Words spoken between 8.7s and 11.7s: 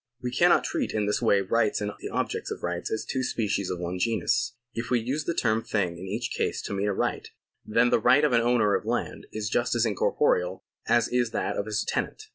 of land is just as incorporeal as is that of